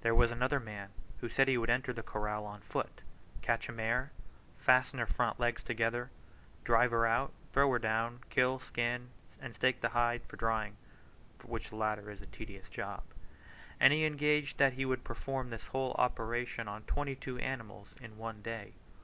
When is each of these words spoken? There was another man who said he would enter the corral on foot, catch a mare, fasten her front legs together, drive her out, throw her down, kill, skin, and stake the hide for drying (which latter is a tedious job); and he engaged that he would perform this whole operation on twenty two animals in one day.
There 0.00 0.16
was 0.16 0.32
another 0.32 0.58
man 0.58 0.88
who 1.20 1.28
said 1.28 1.46
he 1.46 1.56
would 1.56 1.70
enter 1.70 1.92
the 1.92 2.02
corral 2.02 2.44
on 2.44 2.60
foot, 2.60 3.02
catch 3.40 3.68
a 3.68 3.72
mare, 3.72 4.10
fasten 4.58 4.98
her 4.98 5.06
front 5.06 5.38
legs 5.38 5.62
together, 5.62 6.10
drive 6.64 6.90
her 6.90 7.06
out, 7.06 7.32
throw 7.52 7.70
her 7.70 7.78
down, 7.78 8.18
kill, 8.30 8.58
skin, 8.58 9.10
and 9.40 9.54
stake 9.54 9.80
the 9.80 9.90
hide 9.90 10.24
for 10.24 10.36
drying 10.36 10.76
(which 11.44 11.70
latter 11.70 12.10
is 12.10 12.20
a 12.20 12.26
tedious 12.26 12.68
job); 12.68 13.04
and 13.78 13.92
he 13.92 14.04
engaged 14.04 14.58
that 14.58 14.72
he 14.72 14.84
would 14.84 15.04
perform 15.04 15.50
this 15.50 15.66
whole 15.68 15.92
operation 15.92 16.66
on 16.66 16.82
twenty 16.82 17.14
two 17.14 17.38
animals 17.38 17.94
in 18.00 18.18
one 18.18 18.42
day. 18.42 18.72